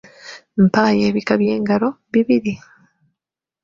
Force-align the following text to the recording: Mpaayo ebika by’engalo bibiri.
Mpaayo 0.63 1.01
ebika 1.09 1.33
by’engalo 1.41 1.89
bibiri. 2.13 2.53